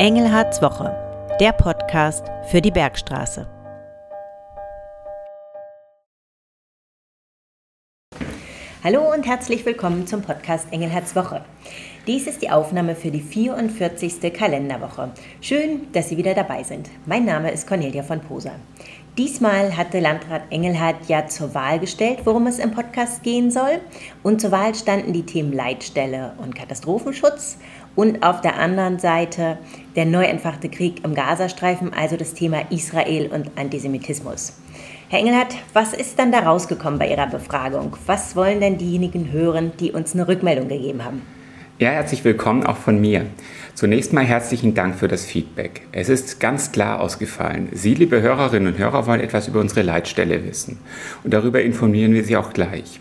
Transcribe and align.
Engelhards 0.00 0.62
Woche, 0.62 0.96
der 1.40 1.52
Podcast 1.52 2.24
für 2.50 2.62
die 2.62 2.70
Bergstraße. 2.70 3.46
Hallo 8.82 9.12
und 9.12 9.26
herzlich 9.26 9.66
willkommen 9.66 10.06
zum 10.06 10.22
Podcast 10.22 10.68
Engelhards 10.70 11.14
Woche. 11.14 11.44
Dies 12.06 12.26
ist 12.26 12.40
die 12.40 12.48
Aufnahme 12.48 12.96
für 12.96 13.10
die 13.10 13.20
44. 13.20 14.32
Kalenderwoche. 14.32 15.10
Schön, 15.42 15.92
dass 15.92 16.08
Sie 16.08 16.16
wieder 16.16 16.32
dabei 16.32 16.62
sind. 16.62 16.88
Mein 17.04 17.26
Name 17.26 17.50
ist 17.50 17.68
Cornelia 17.68 18.02
von 18.02 18.20
Poser. 18.20 18.54
Diesmal 19.18 19.76
hatte 19.76 20.00
Landrat 20.00 20.44
Engelhardt 20.48 21.08
ja 21.08 21.26
zur 21.26 21.52
Wahl 21.52 21.78
gestellt, 21.78 22.20
worum 22.24 22.46
es 22.46 22.58
im 22.58 22.70
Podcast 22.70 23.22
gehen 23.22 23.50
soll. 23.50 23.80
Und 24.22 24.40
zur 24.40 24.50
Wahl 24.50 24.74
standen 24.74 25.12
die 25.12 25.26
Themen 25.26 25.52
Leitstelle 25.52 26.32
und 26.38 26.54
Katastrophenschutz 26.54 27.58
und 27.96 28.22
auf 28.22 28.40
der 28.40 28.58
anderen 28.58 28.98
Seite 28.98 29.58
der 29.96 30.06
neu 30.06 30.24
entfachte 30.24 30.68
Krieg 30.68 31.04
im 31.04 31.14
Gazastreifen, 31.14 31.92
also 31.92 32.16
das 32.16 32.34
Thema 32.34 32.62
Israel 32.70 33.30
und 33.32 33.50
Antisemitismus. 33.56 34.54
Herr 35.08 35.18
Engelhardt, 35.18 35.56
was 35.72 35.92
ist 35.92 36.18
dann 36.18 36.30
da 36.30 36.40
rausgekommen 36.40 36.98
bei 36.98 37.08
Ihrer 37.08 37.26
Befragung? 37.26 37.96
Was 38.06 38.36
wollen 38.36 38.60
denn 38.60 38.78
diejenigen 38.78 39.32
hören, 39.32 39.72
die 39.80 39.90
uns 39.90 40.14
eine 40.14 40.28
Rückmeldung 40.28 40.68
gegeben 40.68 41.04
haben? 41.04 41.22
Ja, 41.80 41.90
herzlich 41.90 42.22
willkommen 42.24 42.64
auch 42.64 42.76
von 42.76 43.00
mir. 43.00 43.24
Zunächst 43.74 44.12
mal 44.12 44.24
herzlichen 44.24 44.74
Dank 44.74 44.96
für 44.96 45.08
das 45.08 45.24
Feedback. 45.24 45.80
Es 45.92 46.10
ist 46.10 46.38
ganz 46.38 46.72
klar 46.72 47.00
ausgefallen. 47.00 47.70
Sie, 47.72 47.94
liebe 47.94 48.20
Hörerinnen 48.20 48.74
und 48.74 48.78
Hörer, 48.78 49.06
wollen 49.06 49.20
etwas 49.20 49.48
über 49.48 49.60
unsere 49.60 49.80
Leitstelle 49.80 50.44
wissen. 50.46 50.78
Und 51.24 51.32
darüber 51.32 51.62
informieren 51.62 52.12
wir 52.12 52.22
Sie 52.22 52.36
auch 52.36 52.52
gleich. 52.52 53.00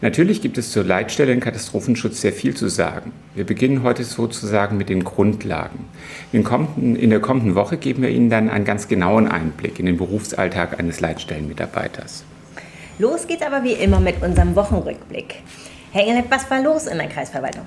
Natürlich 0.00 0.42
gibt 0.42 0.58
es 0.58 0.70
zur 0.70 0.84
Leitstelle 0.84 1.32
im 1.32 1.40
Katastrophenschutz 1.40 2.20
sehr 2.20 2.32
viel 2.32 2.54
zu 2.54 2.68
sagen. 2.68 3.12
Wir 3.34 3.44
beginnen 3.44 3.82
heute 3.82 4.04
sozusagen 4.04 4.76
mit 4.76 4.88
den 4.88 5.04
Grundlagen. 5.04 5.86
In, 6.32 6.44
kommenden, 6.44 6.96
in 6.96 7.10
der 7.10 7.20
kommenden 7.20 7.54
Woche 7.54 7.76
geben 7.76 8.02
wir 8.02 8.10
Ihnen 8.10 8.30
dann 8.30 8.48
einen 8.48 8.64
ganz 8.64 8.88
genauen 8.88 9.28
Einblick 9.28 9.78
in 9.78 9.86
den 9.86 9.96
Berufsalltag 9.96 10.78
eines 10.78 11.00
Leitstellenmitarbeiters. 11.00 12.24
Los 12.98 13.26
geht's 13.26 13.42
aber 13.42 13.64
wie 13.64 13.72
immer 13.72 14.00
mit 14.00 14.22
unserem 14.22 14.54
Wochenrückblick. 14.54 15.42
Herr 15.94 16.02
Engelhardt, 16.02 16.28
was 16.28 16.50
war 16.50 16.60
los 16.60 16.88
in 16.88 16.98
der 16.98 17.06
Kreisverwaltung? 17.06 17.62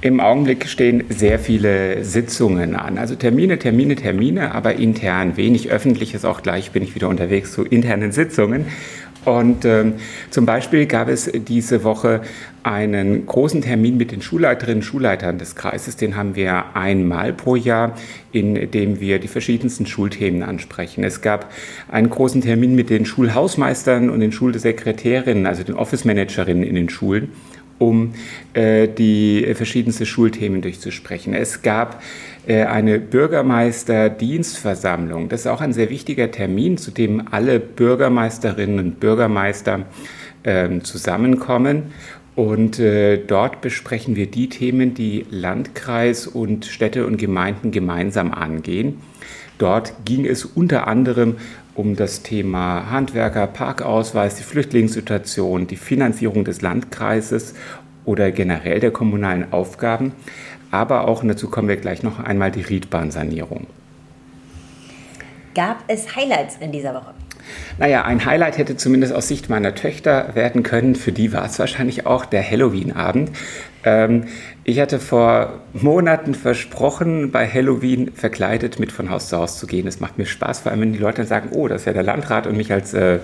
Im 0.00 0.20
Augenblick 0.20 0.66
stehen 0.68 1.04
sehr 1.10 1.38
viele 1.38 2.02
Sitzungen 2.02 2.74
an. 2.74 2.96
Also 2.96 3.14
Termine, 3.14 3.58
Termine, 3.58 3.94
Termine, 3.94 4.54
aber 4.54 4.76
intern. 4.76 5.36
Wenig 5.36 5.68
öffentliches. 5.68 6.24
Auch 6.24 6.42
gleich 6.42 6.70
bin 6.70 6.82
ich 6.82 6.94
wieder 6.94 7.10
unterwegs 7.10 7.52
zu 7.52 7.64
internen 7.64 8.10
Sitzungen. 8.10 8.64
Und 9.36 9.64
ähm, 9.64 9.94
zum 10.30 10.46
Beispiel 10.46 10.86
gab 10.86 11.08
es 11.08 11.30
diese 11.32 11.84
Woche 11.84 12.22
einen 12.62 13.26
großen 13.26 13.62
Termin 13.62 13.96
mit 13.96 14.12
den 14.12 14.20
Schulleiterinnen 14.20 14.78
und 14.78 14.82
Schulleitern 14.82 15.38
des 15.38 15.54
Kreises. 15.54 15.96
Den 15.96 16.16
haben 16.16 16.34
wir 16.34 16.76
einmal 16.76 17.32
pro 17.32 17.56
Jahr, 17.56 17.94
in 18.32 18.70
dem 18.70 19.00
wir 19.00 19.18
die 19.18 19.28
verschiedensten 19.28 19.86
Schulthemen 19.86 20.42
ansprechen. 20.42 21.04
Es 21.04 21.20
gab 21.20 21.50
einen 21.88 22.10
großen 22.10 22.42
Termin 22.42 22.74
mit 22.74 22.90
den 22.90 23.06
Schulhausmeistern 23.06 24.10
und 24.10 24.20
den 24.20 24.32
Schulsekretärinnen, 24.32 25.46
also 25.46 25.62
den 25.62 25.76
Office-Managerinnen 25.76 26.62
in 26.62 26.74
den 26.74 26.88
Schulen 26.88 27.32
um 27.78 28.14
äh, 28.54 28.88
die 28.88 29.46
verschiedensten 29.54 30.06
Schulthemen 30.06 30.62
durchzusprechen. 30.62 31.34
Es 31.34 31.62
gab 31.62 32.02
äh, 32.46 32.64
eine 32.64 32.98
Bürgermeisterdienstversammlung. 32.98 35.28
Das 35.28 35.40
ist 35.40 35.46
auch 35.46 35.60
ein 35.60 35.72
sehr 35.72 35.90
wichtiger 35.90 36.30
Termin, 36.30 36.78
zu 36.78 36.90
dem 36.90 37.28
alle 37.30 37.60
Bürgermeisterinnen 37.60 38.78
und 38.78 39.00
Bürgermeister 39.00 39.80
äh, 40.44 40.80
zusammenkommen. 40.80 41.92
Und 42.34 42.78
äh, 42.78 43.18
dort 43.18 43.60
besprechen 43.60 44.16
wir 44.16 44.28
die 44.28 44.48
Themen, 44.48 44.94
die 44.94 45.26
Landkreis 45.28 46.26
und 46.26 46.64
Städte 46.66 47.04
und 47.04 47.16
Gemeinden 47.16 47.72
gemeinsam 47.72 48.32
angehen. 48.32 49.00
Dort 49.58 49.92
ging 50.04 50.24
es 50.24 50.44
unter 50.44 50.86
anderem 50.86 51.36
um 51.78 51.94
das 51.94 52.22
Thema 52.22 52.90
Handwerker, 52.90 53.46
Parkausweis, 53.46 54.34
die 54.34 54.42
Flüchtlingssituation, 54.42 55.68
die 55.68 55.76
Finanzierung 55.76 56.44
des 56.44 56.60
Landkreises 56.60 57.54
oder 58.04 58.32
generell 58.32 58.80
der 58.80 58.90
kommunalen 58.90 59.52
Aufgaben, 59.52 60.12
aber 60.72 61.06
auch, 61.06 61.22
und 61.22 61.28
dazu 61.28 61.48
kommen 61.48 61.68
wir 61.68 61.76
gleich 61.76 62.02
noch 62.02 62.18
einmal, 62.18 62.50
die 62.50 62.62
Riedbahnsanierung. 62.62 63.68
Gab 65.54 65.84
es 65.86 66.16
Highlights 66.16 66.56
in 66.60 66.72
dieser 66.72 66.94
Woche? 66.94 67.14
Naja, 67.78 68.04
ein 68.04 68.24
Highlight 68.24 68.58
hätte 68.58 68.76
zumindest 68.76 69.12
aus 69.12 69.28
Sicht 69.28 69.48
meiner 69.48 69.74
Töchter 69.74 70.34
werden 70.34 70.64
können. 70.64 70.96
Für 70.96 71.12
die 71.12 71.32
war 71.32 71.44
es 71.46 71.58
wahrscheinlich 71.58 72.06
auch 72.06 72.24
der 72.24 72.48
Halloween-Abend. 72.48 73.30
Ähm, 73.84 74.24
ich 74.64 74.80
hatte 74.80 74.98
vor 74.98 75.60
Monaten 75.72 76.34
versprochen, 76.34 77.30
bei 77.30 77.46
Halloween 77.48 78.12
verkleidet 78.12 78.78
mit 78.78 78.92
von 78.92 79.10
Haus 79.10 79.28
zu 79.28 79.38
Haus 79.38 79.58
zu 79.58 79.66
gehen. 79.66 79.86
Es 79.86 80.00
macht 80.00 80.18
mir 80.18 80.26
Spaß, 80.26 80.60
vor 80.60 80.72
allem 80.72 80.80
wenn 80.80 80.92
die 80.92 80.98
Leute 80.98 81.18
dann 81.18 81.26
sagen, 81.26 81.50
oh, 81.52 81.68
das 81.68 81.82
ist 81.82 81.86
ja 81.86 81.92
der 81.92 82.02
Landrat 82.02 82.46
und 82.46 82.56
mich 82.56 82.72
als 82.72 82.92
äh, 82.94 83.18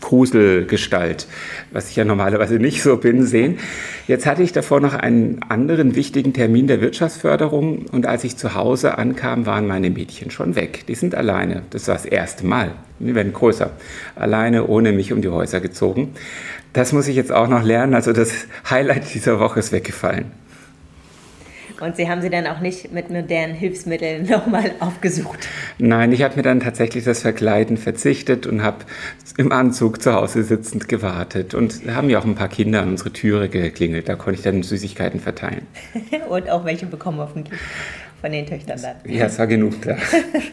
Gruselgestalt, 0.00 1.26
was 1.72 1.88
ich 1.88 1.96
ja 1.96 2.04
normalerweise 2.04 2.56
nicht 2.56 2.82
so 2.82 2.98
bin, 2.98 3.24
sehen. 3.24 3.58
Jetzt 4.06 4.26
hatte 4.26 4.42
ich 4.42 4.52
davor 4.52 4.80
noch 4.80 4.94
einen 4.94 5.40
anderen 5.48 5.94
wichtigen 5.94 6.34
Termin 6.34 6.66
der 6.66 6.80
Wirtschaftsförderung 6.80 7.86
und 7.90 8.06
als 8.06 8.22
ich 8.24 8.36
zu 8.36 8.54
Hause 8.54 8.98
ankam, 8.98 9.46
waren 9.46 9.66
meine 9.66 9.88
Mädchen 9.90 10.30
schon 10.30 10.56
weg. 10.56 10.84
Die 10.88 10.94
sind 10.94 11.14
alleine. 11.14 11.62
Das 11.70 11.88
war 11.88 11.94
das 11.94 12.04
erste 12.04 12.46
Mal. 12.46 12.72
Die 12.98 13.14
werden 13.14 13.32
größer. 13.32 13.70
Alleine, 14.14 14.66
ohne 14.66 14.92
mich 14.92 15.12
um 15.12 15.22
die 15.22 15.28
Häuser 15.28 15.60
gezogen. 15.60 16.14
Das 16.72 16.92
muss 16.92 17.08
ich 17.08 17.16
jetzt 17.16 17.32
auch 17.32 17.48
noch 17.48 17.62
lernen. 17.62 17.94
Also 17.94 18.12
das 18.12 18.32
Highlight 18.68 19.14
dieser 19.14 19.40
Woche 19.40 19.60
ist 19.60 19.72
weggefallen. 19.72 20.32
Und 21.80 21.96
Sie 21.96 22.08
haben 22.08 22.20
sie 22.22 22.30
dann 22.30 22.46
auch 22.48 22.58
nicht 22.60 22.92
mit 22.92 23.08
modernen 23.08 23.54
Hilfsmitteln 23.54 24.26
nochmal 24.28 24.72
aufgesucht? 24.80 25.46
Nein, 25.78 26.12
ich 26.12 26.22
habe 26.22 26.36
mir 26.36 26.42
dann 26.42 26.60
tatsächlich 26.60 27.04
das 27.04 27.22
Verkleiden 27.22 27.76
verzichtet 27.76 28.46
und 28.46 28.62
habe 28.62 28.78
im 29.36 29.52
Anzug 29.52 30.02
zu 30.02 30.12
Hause 30.12 30.42
sitzend 30.42 30.88
gewartet. 30.88 31.54
Und 31.54 31.82
haben 31.88 32.10
ja 32.10 32.18
auch 32.18 32.24
ein 32.24 32.34
paar 32.34 32.48
Kinder 32.48 32.82
an 32.82 32.88
unsere 32.88 33.12
Türe 33.12 33.48
geklingelt. 33.48 34.08
Da 34.08 34.16
konnte 34.16 34.38
ich 34.38 34.42
dann 34.42 34.62
Süßigkeiten 34.62 35.20
verteilen. 35.20 35.66
und 36.28 36.50
auch 36.50 36.64
welche 36.64 36.86
bekommen 36.86 37.18
hoffentlich 37.18 37.58
von 38.20 38.32
den 38.32 38.46
Töchtern 38.46 38.80
dann. 38.82 38.96
Ja, 39.04 39.26
es 39.26 39.38
war 39.38 39.46
genug 39.46 39.80
da. 39.82 39.96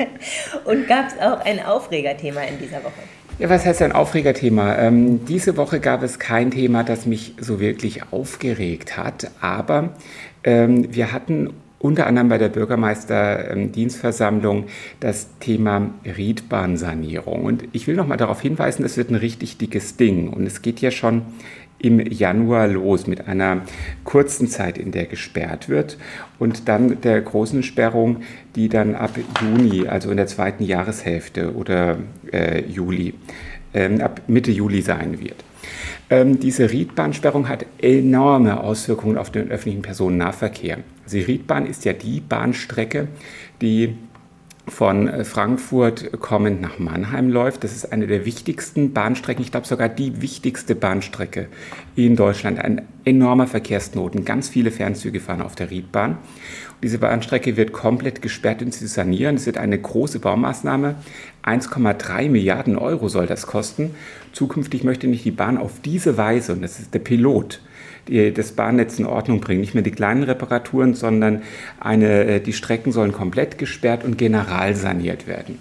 und 0.66 0.88
gab 0.88 1.08
es 1.08 1.20
auch 1.20 1.44
ein 1.44 1.66
Aufregerthema 1.66 2.42
in 2.42 2.60
dieser 2.60 2.84
Woche? 2.84 3.02
Ja, 3.38 3.50
was 3.50 3.66
heißt 3.66 3.82
ein 3.82 3.92
Aufregerthema? 3.92 4.78
Ähm, 4.78 5.26
diese 5.26 5.58
Woche 5.58 5.82
gab 5.82 6.04
es 6.04 6.20
kein 6.20 6.52
Thema, 6.52 6.86
das 6.86 7.06
mich 7.06 7.34
so 7.38 7.60
wirklich 7.60 8.14
aufgeregt 8.14 8.96
hat, 8.96 9.30
aber 9.42 9.90
ähm, 10.46 10.96
wir 10.96 11.12
hatten 11.12 11.50
unter 11.80 12.08
anderem 12.08 12.30
bei 12.30 12.38
der 12.38 12.48
Bürgermeisterdienstversammlung 12.48 14.68
das 15.02 15.28
Thema 15.42 15.90
Riedbahnsanierung. 16.06 17.44
Und 17.44 17.66
ich 17.74 17.88
will 17.88 17.98
noch 17.98 18.08
mal 18.08 18.16
darauf 18.16 18.40
hinweisen, 18.40 18.86
es 18.86 18.96
wird 18.96 19.10
ein 19.10 19.16
richtig 19.16 19.58
dickes 19.58 19.98
Ding. 19.98 20.30
Und 20.30 20.48
es 20.48 20.62
geht 20.62 20.80
ja 20.80 20.90
schon 20.90 21.24
im 21.86 22.00
Januar 22.00 22.68
los 22.68 23.06
mit 23.06 23.28
einer 23.28 23.62
kurzen 24.04 24.48
Zeit, 24.48 24.78
in 24.78 24.92
der 24.92 25.06
gesperrt 25.06 25.70
wird 25.70 25.98
und 26.40 26.68
dann 26.68 27.00
der 27.02 27.22
großen 27.22 27.62
Sperrung, 27.62 28.18
die 28.56 28.70
dann 28.70 28.96
ab 28.96 29.12
Juni, 29.42 29.88
also 29.88 30.10
in 30.10 30.18
der 30.18 30.28
zweiten 30.28 30.64
Jahreshälfte 30.64 31.54
oder 31.54 31.98
äh, 32.32 32.64
Juli, 32.66 33.14
äh, 33.74 34.02
ab 34.02 34.22
Mitte 34.28 34.52
Juli 34.52 34.82
sein 34.82 35.20
wird. 35.20 35.44
Ähm, 36.10 36.40
diese 36.40 36.72
Riedbahnsperrung 36.72 37.50
hat 37.50 37.66
enorme 37.82 38.60
Auswirkungen 38.62 39.18
auf 39.18 39.30
den 39.30 39.52
öffentlichen 39.52 39.82
Personennahverkehr. 39.82 40.80
Die 41.12 41.22
Riedbahn 41.22 41.68
ist 41.68 41.86
ja 41.86 41.94
die 41.94 42.20
Bahnstrecke, 42.20 43.08
die 43.62 43.96
von 44.68 45.08
äh, 45.08 45.24
Frankfurt 45.24 46.20
kommend 46.20 46.62
nach 46.62 46.80
Mannheim 46.80 47.30
läuft. 47.30 47.64
Das 47.64 47.76
ist 47.76 47.92
eine 47.92 48.08
der 48.08 48.26
wichtigsten 48.26 48.94
Bahnstrecken, 48.94 49.44
ich 49.44 49.52
glaube 49.52 49.68
sogar 49.68 49.90
die 49.90 50.22
wichtigste 50.22 50.76
Bahnstrecke 50.76 51.48
in 51.96 52.16
Deutschland. 52.16 52.60
Ein 52.60 52.82
enormer 53.04 53.48
Verkehrsknoten, 53.48 54.26
ganz 54.26 54.50
viele 54.50 54.72
Fernzüge 54.72 55.20
fahren 55.20 55.42
auf 55.42 55.56
der 55.56 55.70
Riedbahn. 55.70 56.18
Diese 56.84 56.98
Bahnstrecke 56.98 57.58
wird 57.58 57.72
komplett 57.74 58.22
gesperrt 58.22 58.62
und 58.62 58.74
zu 58.74 58.88
sanieren. 58.88 59.36
Es 59.36 59.46
wird 59.46 59.58
eine 59.58 59.80
große 59.80 60.20
Baumaßnahme. 60.20 60.96
1,3 61.44 62.30
Milliarden 62.30 62.78
Euro 62.78 63.08
soll 63.08 63.28
das 63.28 63.48
kosten. 63.48 63.96
Zukünftig 64.34 64.84
möchte 64.84 65.08
nicht 65.08 65.26
die 65.26 65.32
Bahn 65.32 65.58
auf 65.58 65.80
diese 65.84 66.18
Weise, 66.18 66.54
und 66.54 66.62
das 66.62 66.80
ist 66.80 66.94
der 66.94 67.00
Pilot, 67.00 67.62
die, 68.08 68.34
das 68.34 68.52
Bahnnetz 68.52 69.00
in 69.00 69.06
Ordnung 69.06 69.42
bringen. 69.42 69.62
Nicht 69.62 69.74
mehr 69.74 69.84
die 69.84 69.92
kleinen 69.92 70.24
Reparaturen, 70.24 70.94
sondern 70.94 71.42
eine, 71.80 72.26
äh, 72.26 72.40
die 72.40 72.54
Strecken 72.54 72.92
sollen 72.92 73.12
komplett 73.12 73.58
gesperrt 73.58 74.04
und 74.04 74.18
general 74.18 74.76
saniert 74.76 75.28
werden. 75.28 75.58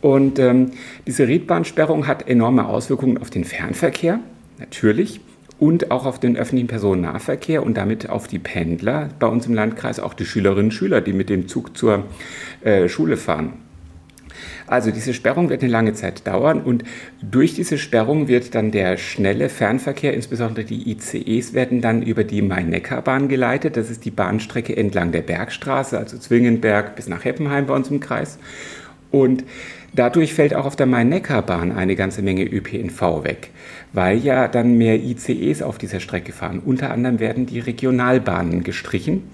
Und 0.00 0.38
ähm, 0.38 0.70
diese 1.06 1.28
Riedbahnsperrung 1.28 2.06
hat 2.06 2.28
enorme 2.28 2.66
Auswirkungen 2.66 3.18
auf 3.18 3.30
den 3.30 3.44
Fernverkehr, 3.44 4.20
natürlich, 4.58 5.20
und 5.58 5.90
auch 5.90 6.06
auf 6.06 6.18
den 6.18 6.36
öffentlichen 6.38 6.68
Personennahverkehr 6.68 7.62
und 7.62 7.76
damit 7.76 8.08
auf 8.08 8.26
die 8.26 8.38
Pendler 8.38 9.10
bei 9.18 9.26
uns 9.26 9.46
im 9.46 9.52
Landkreis, 9.52 10.00
auch 10.00 10.14
die 10.14 10.24
Schülerinnen 10.24 10.66
und 10.66 10.70
Schüler, 10.72 11.02
die 11.02 11.12
mit 11.12 11.28
dem 11.28 11.48
Zug 11.48 11.76
zur 11.76 12.04
äh, 12.62 12.88
Schule 12.88 13.18
fahren. 13.18 13.52
Also 14.70 14.92
diese 14.92 15.14
Sperrung 15.14 15.50
wird 15.50 15.62
eine 15.62 15.72
lange 15.72 15.94
Zeit 15.94 16.28
dauern 16.28 16.60
und 16.60 16.84
durch 17.20 17.54
diese 17.54 17.76
Sperrung 17.76 18.28
wird 18.28 18.54
dann 18.54 18.70
der 18.70 18.98
schnelle 18.98 19.48
Fernverkehr, 19.48 20.14
insbesondere 20.14 20.64
die 20.64 20.92
ICEs, 20.92 21.54
werden 21.54 21.80
dann 21.80 22.02
über 22.02 22.22
die 22.22 22.40
Main-Neckar-Bahn 22.40 23.26
geleitet. 23.26 23.76
Das 23.76 23.90
ist 23.90 24.04
die 24.04 24.12
Bahnstrecke 24.12 24.76
entlang 24.76 25.10
der 25.10 25.22
Bergstraße, 25.22 25.98
also 25.98 26.18
Zwingenberg 26.18 26.94
bis 26.94 27.08
nach 27.08 27.24
Heppenheim 27.24 27.66
bei 27.66 27.74
uns 27.74 27.90
im 27.90 27.98
Kreis. 27.98 28.38
Und 29.10 29.42
dadurch 29.92 30.34
fällt 30.34 30.54
auch 30.54 30.66
auf 30.66 30.76
der 30.76 30.86
Main-Neckar-Bahn 30.86 31.72
eine 31.72 31.96
ganze 31.96 32.22
Menge 32.22 32.44
ÖPNV 32.44 33.24
weg, 33.24 33.50
weil 33.92 34.18
ja 34.18 34.46
dann 34.46 34.78
mehr 34.78 35.02
ICEs 35.02 35.62
auf 35.62 35.78
dieser 35.78 35.98
Strecke 35.98 36.30
fahren. 36.30 36.62
Unter 36.64 36.92
anderem 36.92 37.18
werden 37.18 37.44
die 37.44 37.58
Regionalbahnen 37.58 38.62
gestrichen. 38.62 39.24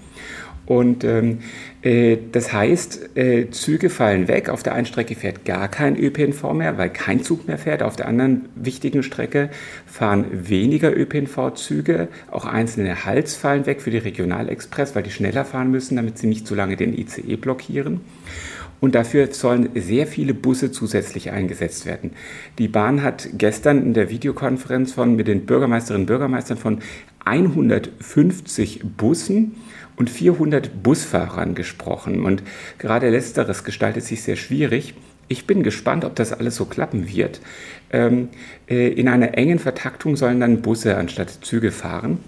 Und 0.67 1.05
ähm, 1.05 1.39
äh, 1.81 2.17
das 2.33 2.51
heißt, 2.51 3.17
äh, 3.17 3.49
Züge 3.51 3.89
fallen 3.89 4.27
weg. 4.27 4.49
Auf 4.49 4.63
der 4.63 4.73
einen 4.73 4.85
Strecke 4.85 5.15
fährt 5.15 5.45
gar 5.45 5.69
kein 5.69 5.97
ÖPNV 5.97 6.53
mehr, 6.53 6.77
weil 6.77 6.89
kein 6.89 7.23
Zug 7.23 7.47
mehr 7.47 7.57
fährt. 7.57 7.81
Auf 7.81 7.95
der 7.95 8.07
anderen 8.07 8.49
wichtigen 8.55 9.01
Strecke 9.01 9.49
fahren 9.85 10.25
weniger 10.31 10.95
ÖPNV-Züge. 10.95 12.09
Auch 12.29 12.45
einzelne 12.45 13.05
Hals 13.05 13.35
fallen 13.35 13.65
weg 13.65 13.81
für 13.81 13.91
die 13.91 13.97
Regionalexpress, 13.97 14.93
weil 14.93 15.03
die 15.03 15.11
schneller 15.11 15.45
fahren 15.45 15.71
müssen, 15.71 15.95
damit 15.95 16.17
sie 16.17 16.27
nicht 16.27 16.45
zu 16.45 16.53
lange 16.53 16.75
den 16.75 16.97
ICE 16.97 17.37
blockieren. 17.37 18.01
Und 18.79 18.93
dafür 18.93 19.33
sollen 19.33 19.69
sehr 19.73 20.05
viele 20.05 20.33
Busse 20.33 20.71
zusätzlich 20.71 21.31
eingesetzt 21.31 21.85
werden. 21.85 22.11
Die 22.59 22.67
Bahn 22.67 23.01
hat 23.01 23.29
gestern 23.33 23.81
in 23.81 23.93
der 23.93 24.09
Videokonferenz 24.09 24.93
von, 24.93 25.15
mit 25.15 25.27
den 25.27 25.45
Bürgermeisterinnen 25.45 26.03
und 26.03 26.07
Bürgermeistern 26.07 26.57
von 26.57 26.79
150 27.25 28.81
Bussen 28.97 29.55
und 29.97 30.09
400 30.09 30.81
Busfahrern 30.81 31.55
gesprochen. 31.55 32.23
Und 32.23 32.43
gerade 32.77 33.09
letzteres 33.09 33.63
gestaltet 33.63 34.05
sich 34.05 34.23
sehr 34.23 34.37
schwierig. 34.37 34.93
Ich 35.27 35.45
bin 35.45 35.63
gespannt, 35.63 36.05
ob 36.05 36.15
das 36.15 36.31
alles 36.31 36.55
so 36.55 36.65
klappen 36.65 37.09
wird. 37.09 37.41
Ähm, 37.91 38.29
äh, 38.69 38.87
in 38.87 39.09
einer 39.09 39.37
engen 39.37 39.59
Vertaktung 39.59 40.15
sollen 40.15 40.39
dann 40.39 40.61
Busse 40.61 40.95
anstatt 40.95 41.29
Züge 41.41 41.71
fahren. 41.71 42.19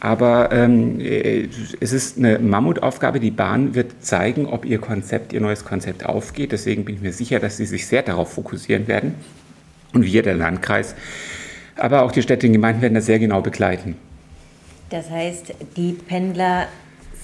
Aber 0.00 0.52
ähm, 0.52 1.00
äh, 1.00 1.48
es 1.80 1.92
ist 1.92 2.16
eine 2.16 2.38
Mammutaufgabe. 2.38 3.18
Die 3.20 3.30
Bahn 3.30 3.74
wird 3.74 4.04
zeigen, 4.04 4.46
ob 4.46 4.64
ihr 4.64 4.78
Konzept, 4.78 5.32
ihr 5.32 5.40
neues 5.40 5.64
Konzept 5.64 6.06
aufgeht. 6.06 6.52
Deswegen 6.52 6.84
bin 6.84 6.94
ich 6.94 7.02
mir 7.02 7.12
sicher, 7.12 7.40
dass 7.40 7.56
sie 7.56 7.66
sich 7.66 7.86
sehr 7.86 8.02
darauf 8.02 8.32
fokussieren 8.32 8.88
werden. 8.88 9.14
Und 9.92 10.04
wir, 10.04 10.22
der 10.22 10.34
Landkreis, 10.34 10.94
aber 11.76 12.02
auch 12.02 12.12
die 12.12 12.22
Städte 12.22 12.46
und 12.46 12.52
Gemeinden 12.52 12.82
werden 12.82 12.94
das 12.94 13.06
sehr 13.06 13.18
genau 13.18 13.40
begleiten. 13.40 13.96
Das 14.90 15.10
heißt, 15.10 15.54
die 15.76 15.92
Pendler 15.92 16.68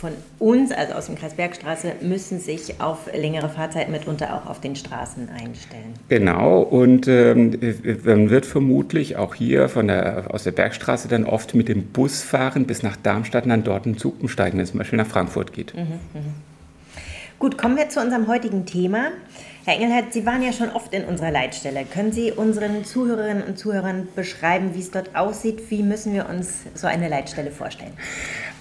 von 0.02 0.12
uns, 0.40 0.72
also 0.72 0.94
aus 0.94 1.06
dem 1.06 1.14
Kreis 1.14 1.34
Bergstraße, 1.34 1.93
müssen 2.00 2.40
sich 2.40 2.81
auf 2.81 3.08
längere 3.14 3.49
Fahrzeiten 3.49 3.93
mitunter 3.93 4.34
auch 4.34 4.50
auf 4.50 4.60
den 4.60 4.75
Straßen 4.75 5.28
einstellen. 5.28 5.94
Genau, 6.08 6.60
und 6.60 7.06
ähm, 7.06 7.56
man 8.04 8.28
wird 8.28 8.44
vermutlich 8.44 9.16
auch 9.16 9.37
hier 9.37 9.69
von 9.69 9.87
der, 9.87 10.25
aus 10.34 10.43
der 10.43 10.50
Bergstraße 10.50 11.06
dann 11.06 11.25
oft 11.25 11.54
mit 11.54 11.69
dem 11.69 11.84
Bus 11.84 12.20
fahren 12.20 12.66
bis 12.66 12.82
nach 12.82 12.96
Darmstadt 12.96 13.44
und 13.44 13.50
dann 13.50 13.62
dort 13.62 13.87
einen 13.87 13.96
Zug 13.96 14.20
umsteigen, 14.20 14.58
wenn 14.58 14.64
es 14.64 14.70
zum 14.70 14.78
Beispiel 14.78 14.96
nach 14.96 15.06
Frankfurt 15.06 15.52
geht. 15.52 15.72
Mhm, 15.72 15.81
mh. 15.81 16.20
Gut, 17.38 17.56
kommen 17.56 17.76
wir 17.76 17.88
zu 17.88 18.00
unserem 18.00 18.26
heutigen 18.26 18.66
Thema. 18.66 19.10
Herr 19.64 19.75
Engelhardt, 19.75 20.12
Sie 20.12 20.26
waren 20.26 20.43
ja 20.43 20.52
schon 20.52 20.70
oft 20.70 20.93
in 20.93 21.05
unserer 21.05 21.31
Leitstelle. 21.31 21.84
Können 21.84 22.10
Sie 22.10 22.32
unseren 22.32 22.84
Zuhörerinnen 22.84 23.44
und 23.44 23.56
Zuhörern 23.56 24.08
beschreiben, 24.16 24.75
wie 24.75 24.81
es 24.81 24.90
dort 24.90 25.14
aussieht? 25.14 25.70
Wie 25.70 25.84
müssen 25.84 26.12
wir 26.12 26.28
uns 26.28 26.62
so 26.75 26.88
eine 26.88 27.08
Leitstelle 27.08 27.52
vorstellen? 27.52 27.93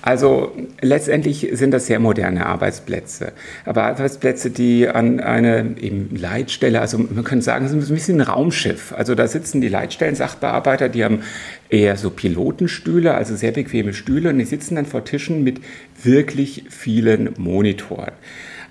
Also 0.01 0.51
letztendlich 0.81 1.49
sind 1.51 1.71
das 1.71 1.85
sehr 1.85 1.99
moderne 1.99 2.47
Arbeitsplätze. 2.47 3.33
Aber 3.65 3.83
Arbeitsplätze, 3.83 4.49
die 4.49 4.87
an 4.87 5.19
eine 5.19 5.75
eben 5.79 6.15
Leitstelle, 6.15 6.81
also 6.81 6.97
man 6.97 7.23
könnte 7.23 7.45
sagen, 7.45 7.65
es 7.65 7.71
ist 7.71 7.89
ein 7.89 7.93
bisschen 7.93 8.19
ein 8.19 8.27
Raumschiff. 8.27 8.93
Also 8.97 9.13
da 9.13 9.27
sitzen 9.27 9.61
die 9.61 9.67
Leitstellen-Sachbearbeiter, 9.67 10.89
die 10.89 11.03
haben 11.03 11.21
eher 11.69 11.97
so 11.97 12.09
Pilotenstühle, 12.09 13.13
also 13.13 13.35
sehr 13.35 13.51
bequeme 13.51 13.93
Stühle 13.93 14.29
und 14.29 14.39
die 14.39 14.45
sitzen 14.45 14.75
dann 14.75 14.87
vor 14.87 15.05
Tischen 15.05 15.43
mit 15.43 15.61
wirklich 16.03 16.65
vielen 16.69 17.33
Monitoren. 17.37 18.13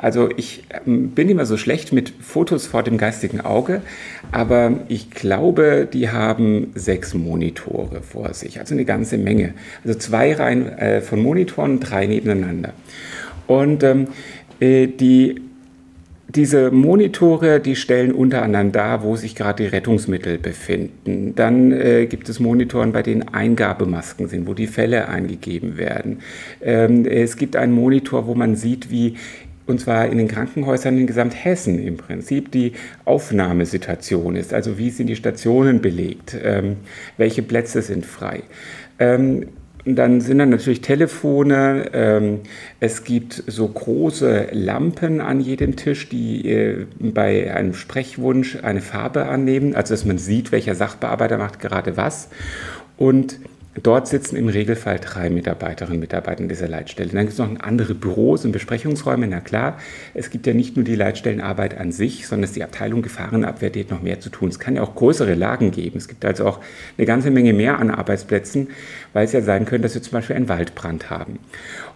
Also 0.00 0.30
ich 0.34 0.64
ähm, 0.86 1.10
bin 1.10 1.28
immer 1.28 1.44
so 1.44 1.58
schlecht 1.58 1.92
mit 1.92 2.12
Fotos 2.20 2.66
vor 2.66 2.82
dem 2.82 2.96
geistigen 2.96 3.42
Auge, 3.42 3.82
aber 4.32 4.80
ich 4.88 5.10
glaube, 5.10 5.86
die 5.92 6.08
haben 6.08 6.72
sechs 6.74 7.12
Monitore 7.12 8.00
vor 8.00 8.32
sich, 8.32 8.58
also 8.58 8.74
eine 8.74 8.86
ganze 8.86 9.18
Menge. 9.18 9.52
Also 9.84 9.98
zwei 9.98 10.32
Reihen 10.32 10.66
äh, 10.78 11.02
von 11.02 11.22
Monitoren, 11.22 11.80
drei 11.80 12.06
nebeneinander. 12.06 12.72
Und 13.46 13.82
ähm, 13.82 14.08
äh, 14.58 14.86
die 14.86 15.42
diese 16.34 16.70
Monitore, 16.70 17.58
die 17.58 17.74
stellen 17.74 18.12
unter 18.12 18.42
anderem 18.42 18.70
dar, 18.70 19.02
wo 19.02 19.16
sich 19.16 19.34
gerade 19.34 19.64
die 19.64 19.68
Rettungsmittel 19.68 20.38
befinden. 20.38 21.34
Dann 21.34 21.72
äh, 21.72 22.06
gibt 22.06 22.28
es 22.28 22.38
Monitoren, 22.38 22.92
bei 22.92 23.02
denen 23.02 23.26
Eingabemasken 23.26 24.28
sind, 24.28 24.46
wo 24.46 24.54
die 24.54 24.68
Fälle 24.68 25.08
eingegeben 25.08 25.76
werden. 25.76 26.20
Ähm, 26.62 27.04
es 27.04 27.36
gibt 27.36 27.56
einen 27.56 27.72
Monitor, 27.72 28.28
wo 28.28 28.36
man 28.36 28.54
sieht, 28.54 28.92
wie 28.92 29.16
und 29.66 29.80
zwar 29.80 30.06
in 30.08 30.18
den 30.18 30.28
Krankenhäusern 30.28 30.98
in 30.98 31.06
Gesamthessen 31.06 31.78
im 31.78 31.96
Prinzip 31.96 32.50
die 32.50 32.72
Aufnahmesituation 33.04 34.36
ist. 34.36 34.52
Also 34.52 34.78
wie 34.78 34.90
sind 34.90 35.06
die 35.06 35.16
Stationen 35.16 35.80
belegt, 35.80 36.36
ähm, 36.42 36.76
welche 37.16 37.42
Plätze 37.42 37.82
sind 37.82 38.04
frei. 38.04 38.42
Ähm, 38.98 39.46
dann 39.84 40.20
sind 40.20 40.38
dann 40.38 40.50
natürlich 40.50 40.82
Telefone. 40.82 41.90
Ähm, 41.92 42.40
es 42.80 43.04
gibt 43.04 43.42
so 43.46 43.66
große 43.68 44.48
Lampen 44.52 45.20
an 45.20 45.40
jedem 45.40 45.76
Tisch, 45.76 46.08
die 46.08 46.48
äh, 46.48 46.86
bei 46.98 47.52
einem 47.54 47.74
Sprechwunsch 47.74 48.58
eine 48.62 48.80
Farbe 48.80 49.26
annehmen, 49.26 49.74
also 49.74 49.94
dass 49.94 50.04
man 50.04 50.18
sieht, 50.18 50.52
welcher 50.52 50.74
Sachbearbeiter 50.74 51.38
macht 51.38 51.60
gerade 51.60 51.96
was. 51.96 52.28
Und 52.98 53.38
Dort 53.80 54.08
sitzen 54.08 54.34
im 54.34 54.48
Regelfall 54.48 54.98
drei 54.98 55.30
Mitarbeiterinnen 55.30 55.98
und 55.98 56.00
Mitarbeiter 56.00 56.42
dieser 56.42 56.66
Leitstelle. 56.66 57.10
Dann 57.10 57.20
gibt 57.20 57.34
es 57.34 57.38
noch 57.38 57.48
andere 57.60 57.94
Büros 57.94 58.44
und 58.44 58.50
Besprechungsräume. 58.50 59.28
Na 59.28 59.38
klar, 59.38 59.78
es 60.12 60.30
gibt 60.30 60.48
ja 60.48 60.54
nicht 60.54 60.74
nur 60.74 60.84
die 60.84 60.96
Leitstellenarbeit 60.96 61.78
an 61.78 61.92
sich, 61.92 62.26
sondern 62.26 62.44
es 62.44 62.52
die 62.52 62.64
Abteilung 62.64 63.00
Gefahrenabwehr, 63.00 63.70
die 63.70 63.80
hat 63.80 63.90
noch 63.90 64.02
mehr 64.02 64.18
zu 64.18 64.28
tun. 64.28 64.48
Es 64.48 64.58
kann 64.58 64.74
ja 64.74 64.82
auch 64.82 64.96
größere 64.96 65.34
Lagen 65.34 65.70
geben. 65.70 65.98
Es 65.98 66.08
gibt 66.08 66.24
also 66.24 66.46
auch 66.46 66.58
eine 66.98 67.06
ganze 67.06 67.30
Menge 67.30 67.52
mehr 67.52 67.78
an 67.78 67.92
Arbeitsplätzen, 67.92 68.68
weil 69.12 69.24
es 69.24 69.32
ja 69.32 69.40
sein 69.40 69.66
könnte, 69.66 69.82
dass 69.82 69.94
wir 69.94 70.02
zum 70.02 70.12
Beispiel 70.12 70.34
einen 70.34 70.48
Waldbrand 70.48 71.08
haben. 71.08 71.38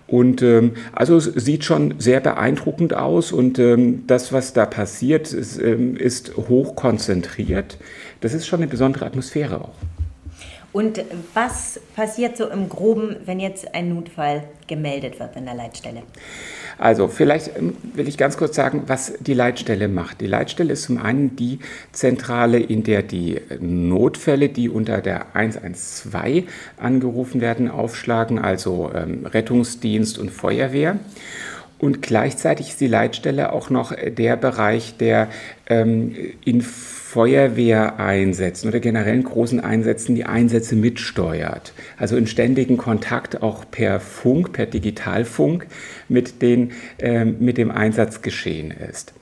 Und 0.07 0.43
ähm, 0.43 0.75
also 0.93 1.17
es 1.17 1.25
sieht 1.25 1.65
schon 1.65 1.95
sehr 1.99 2.21
beeindruckend 2.21 2.95
aus 2.95 3.33
und 3.33 3.59
ähm, 3.59 4.07
das, 4.07 4.33
was 4.33 4.53
da 4.53 4.65
passiert, 4.65 5.33
ist, 5.33 5.61
ähm, 5.61 5.97
ist 5.97 6.37
hoch 6.37 6.77
konzentriert. 6.77 7.79
Das 8.21 8.33
ist 8.33 8.47
schon 8.47 8.61
eine 8.61 8.69
besondere 8.69 9.07
Atmosphäre 9.07 9.61
auch. 9.61 9.75
Und 10.75 11.05
was 11.35 11.79
passiert 11.95 12.37
so 12.37 12.49
im 12.49 12.69
Groben, 12.69 13.15
wenn 13.27 13.39
jetzt 13.39 13.77
ein 13.77 13.95
Notfall 13.95 14.43
gemeldet 14.67 15.21
wird 15.21 15.37
in 15.37 15.45
der 15.45 15.55
Leitstelle? 15.55 16.03
Also 16.79 17.07
vielleicht 17.07 17.57
ähm, 17.57 17.77
will 17.93 18.09
ich 18.09 18.19
ganz 18.19 18.37
kurz 18.37 18.57
sagen, 18.57 18.83
was 18.89 19.13
die 19.21 19.35
Leitstelle 19.35 19.87
macht. 19.87 20.21
Die 20.21 20.27
Leitstelle 20.27 20.73
ist 20.73 20.83
zum 20.83 20.99
einen 20.99 21.37
die 21.37 21.61
Zentrale, 21.93 22.59
in 22.59 22.83
der 22.83 23.05
die 23.05 23.41
Notfälle, 23.61 24.49
die 24.49 24.69
unter 24.69 25.01
der 25.01 25.37
112 25.37 26.47
angerufen 26.77 27.41
werden, 27.41 27.71
aufschlagen, 27.71 28.41
also 28.41 28.91
ähm, 28.93 29.27
Rettungsdienst 29.27 30.19
und 30.19 30.33
Feuerwehr. 30.33 30.99
Und 31.85 32.01
gleichzeitig 32.01 32.71
ist 32.71 32.81
die 32.81 32.87
Leitstelle 32.87 33.53
auch 33.53 33.69
noch 33.69 33.93
der 33.95 34.37
Bereich, 34.37 34.97
der 34.97 35.29
ähm, 35.67 36.17
in 36.43 36.63
Feuerwehreinsätzen 36.63 38.71
oder 38.71 38.81
generell 38.81 39.23
großen 39.23 39.61
Einsätzen 39.61 40.15
die 40.15 40.25
Einsätze 40.25 40.77
mitsteuert. 40.77 41.75
Also 41.99 42.17
in 42.17 42.27
ständigen 42.27 42.79
Kontakt 42.79 43.43
auch 43.43 43.67
per 43.71 44.01
Funk, 44.01 44.55
per 44.55 44.65
Digitalfunk 44.65 45.67
mit, 46.09 46.41
den, 46.41 46.73
äh, 46.97 47.27
mit 47.27 47.59
dem 47.59 47.71
Einsatz 47.71 48.23
geschehen 48.23 48.71
ist. 48.71 49.13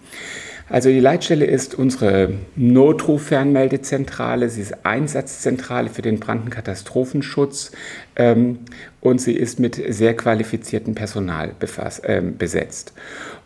Also 0.69 0.89
die 0.89 1.01
Leitstelle 1.01 1.45
ist 1.45 1.75
unsere 1.75 2.35
Notruf-Fernmeldezentrale, 2.57 4.49
sie 4.49 4.63
ist 4.63 4.85
Einsatzzentrale 4.85 5.91
für 5.91 6.03
den 6.03 6.21
Brandenkatastrophenschutz 6.21 7.73
ähm, 8.17 8.61
und 9.01 9.21
sie 9.21 9.35
ist 9.35 9.61
mit 9.61 9.81
sehr 9.89 10.17
qualifiziertem 10.17 10.95
Personal 10.95 11.55
befasst, 11.59 12.05
äh, 12.05 12.23
besetzt. 12.23 12.93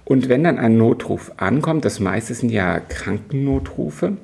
Und 0.04 0.28
wenn 0.28 0.44
dann 0.44 0.58
ein 0.58 0.76
Notruf 0.76 1.32
ankommt, 1.36 1.84
das 1.84 1.98
meiste 1.98 2.34
sind 2.34 2.50
ja 2.50 2.78
Krankennotrufe, 2.78 4.16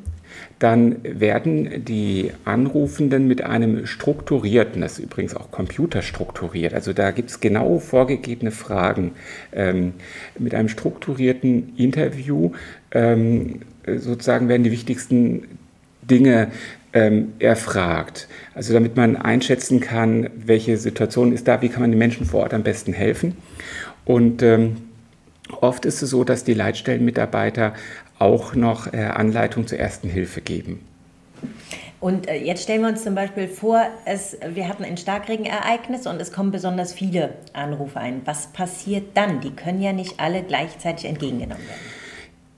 dann 0.58 1.02
werden 1.02 1.84
die 1.84 2.30
Anrufenden 2.44 3.26
mit 3.26 3.42
einem 3.42 3.87
strukturierten, 3.87 4.80
das 4.80 4.92
ist 4.92 5.04
übrigens 5.04 5.34
auch 5.34 5.50
computerstrukturiert, 5.50 6.72
also 6.72 6.92
da 6.92 7.11
gibt 7.11 7.30
es 7.30 7.40
genau 7.40 7.78
vorgegebene 7.80 8.52
Fragen, 8.52 9.12
ähm, 9.52 9.94
mit 10.38 10.54
einem 10.54 10.68
strukturierten 10.68 11.75
Interview 11.76 12.52
ähm, 12.92 13.61
sozusagen 13.87 14.49
werden 14.49 14.62
die 14.62 14.72
wichtigsten 14.72 15.58
Dinge 16.02 16.49
ähm, 16.92 17.32
erfragt. 17.38 18.28
Also 18.54 18.72
damit 18.72 18.96
man 18.96 19.16
einschätzen 19.16 19.80
kann, 19.80 20.30
welche 20.37 20.76
Situation 20.76 21.32
ist 21.32 21.49
da, 21.49 21.62
wie 21.62 21.68
kann 21.68 21.82
man 21.82 21.90
den 21.90 21.99
Menschen 21.99 22.26
vor 22.26 22.42
Ort 22.42 22.54
am 22.54 22.62
besten 22.62 22.92
helfen. 22.92 23.37
Und 24.04 24.42
ähm, 24.42 24.76
oft 25.61 25.84
ist 25.84 26.02
es 26.02 26.11
so, 26.11 26.25
dass 26.25 26.44
die 26.44 26.54
Leitstellenmitarbeiter 26.54 27.75
auch 28.18 28.54
noch 28.54 28.92
äh, 28.92 28.99
Anleitung 28.99 29.66
zur 29.66 29.78
ersten 29.78 30.08
Hilfe 30.08 30.40
geben. 30.40 30.80
Und 31.99 32.28
äh, 32.28 32.37
jetzt 32.37 32.64
stellen 32.64 32.82
wir 32.82 32.88
uns 32.88 33.04
zum 33.04 33.14
Beispiel 33.14 33.49
vor, 33.49 33.80
es, 34.04 34.37
wir 34.54 34.68
hatten 34.68 34.84
ein 34.84 34.96
Starkregenereignis 34.96 36.06
und 36.06 36.20
es 36.20 36.32
kommen 36.32 36.50
besonders 36.50 36.92
viele 36.92 37.34
Anrufe 37.52 37.99
ein. 38.00 38.22
Was 38.25 38.49
passiert 38.49 39.16
dann? 39.16 39.40
Die 39.40 39.52
können 39.52 39.80
ja 39.80 39.92
nicht 39.92 40.18
alle 40.18 40.42
gleichzeitig 40.42 41.04
entgegengenommen 41.06 41.62
werden. 41.64 42.01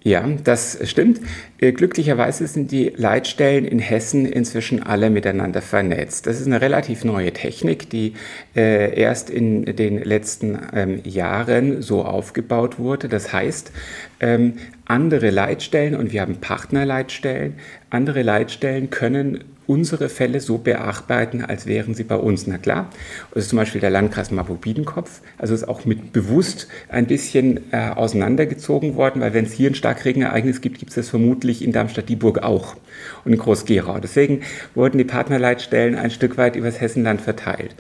Ja, 0.07 0.29
das 0.45 0.79
stimmt. 0.85 1.23
Äh, 1.59 1.73
glücklicherweise 1.73 2.47
sind 2.47 2.71
die 2.73 2.93
Leitstellen 2.95 3.65
in 3.65 3.79
Hessen 3.79 4.27
inzwischen 4.27 4.83
alle 4.83 5.09
miteinander 5.09 5.63
vernetzt. 5.63 6.27
Das 6.27 6.39
ist 6.39 6.47
eine 6.47 6.61
relativ 6.61 7.05
neue 7.05 7.33
Technik, 7.33 7.89
die 7.89 8.13
äh, 8.55 9.01
erst 9.01 9.31
in 9.31 9.65
den 9.65 10.05
letzten 10.05 10.59
ähm, 10.75 11.01
Jahren 11.05 11.81
so 11.81 12.05
aufgebaut 12.05 12.79
wurde. 12.79 13.09
Das 13.09 13.33
heißt, 13.33 13.73
ähm, 14.21 14.59
andere 14.87 15.31
Leitstellen 15.31 15.95
und 15.95 16.13
wir 16.13 16.21
haben 16.21 16.37
Partnerleitstellen, 16.37 17.55
andere 17.91 18.23
Leitstellen 18.23 18.91
können 18.91 19.45
unsere 19.67 20.09
Fälle 20.09 20.41
so 20.41 20.59
bearbeiten, 20.59 21.45
als 21.45 21.67
wären 21.67 21.95
sie 21.95 22.05
bei 22.05 22.17
uns. 22.17 22.47
Na 22.47 22.59
klar, 22.59 22.91
das 23.33 23.45
ist 23.45 23.51
zum 23.51 23.59
Beispiel 23.59 23.81
der 23.81 23.91
Landkreis 23.91 24.31
Marburg-Biedenkopf. 24.31 25.21
Also 25.39 25.55
ist 25.55 25.67
auch 25.67 25.85
mit 25.85 26.13
bewusst 26.13 26.69
ein 26.89 27.07
bisschen 27.07 27.73
äh, 27.73 27.91
auseinandergezogen 27.91 28.97
worden, 28.97 29.23
weil 29.23 29.35
wenn 29.35 29.47
es 29.47 29.53
hier 29.53 29.71
ein 29.71 29.75
Starkregenereignis 29.75 30.61
gibt, 30.61 30.79
gibt 30.79 30.91
es 30.91 30.97
das 30.97 31.09
vermutlich 31.09 31.65
in 31.65 31.73
Darmstadt-Dieburg 31.73 32.43
auch 32.43 32.77
und 33.25 33.33
in 33.33 33.39
Groß-Gerau. 33.39 33.99
Deswegen 34.01 34.41
wurden 34.75 34.99
die 34.99 35.05
Partnerleitstellen 35.05 35.95
ein 35.95 36.11
Stück 36.11 36.37
weit 36.37 36.57
übers 36.57 36.81
Hessenland 36.81 37.21
verteilt. 37.21 37.75